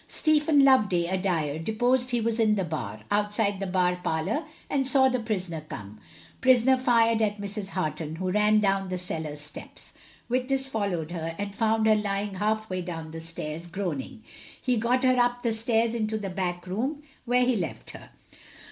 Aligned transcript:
Stephen 0.07 0.63
Loveday, 0.65 1.05
a 1.05 1.15
dyer, 1.15 1.59
deposed 1.59 2.09
he 2.09 2.19
was 2.19 2.39
in 2.39 2.55
the 2.55 2.63
bar, 2.65 3.01
outside 3.11 3.59
the 3.59 3.67
bar 3.67 3.99
parlour, 4.03 4.43
and 4.67 4.87
saw 4.87 5.07
the 5.07 5.19
prisoner 5.19 5.61
come. 5.61 5.99
Prisoner 6.41 6.75
fired 6.75 7.21
at 7.21 7.39
Mrs. 7.39 7.69
Harton, 7.69 8.15
who 8.15 8.31
ran 8.31 8.59
down 8.59 8.89
the 8.89 8.97
cellar 8.97 9.35
steps. 9.35 9.93
Witness 10.27 10.67
followed 10.67 11.11
her, 11.11 11.35
and 11.37 11.55
found 11.55 11.85
her 11.85 11.93
lying 11.93 12.33
half 12.33 12.67
way 12.67 12.81
down 12.81 13.11
the 13.11 13.21
stairs, 13.21 13.67
groaning. 13.67 14.23
He 14.59 14.75
got 14.75 15.03
her 15.03 15.19
up 15.19 15.45
stairs 15.51 15.93
into 15.93 16.17
the 16.17 16.31
back 16.31 16.65
room, 16.65 17.03
where 17.25 17.45
he 17.45 17.55
left 17.55 17.91
her. 17.91 18.09